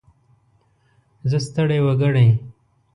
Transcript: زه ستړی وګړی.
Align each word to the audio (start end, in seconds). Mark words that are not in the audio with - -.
زه 1.29 1.37
ستړی 1.47 1.79
وګړی. 1.85 2.27